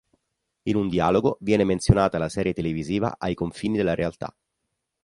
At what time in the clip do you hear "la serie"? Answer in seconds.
2.17-2.53